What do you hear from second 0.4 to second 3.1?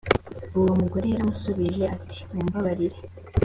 uwo mugore yaramushubije ati mumbabarire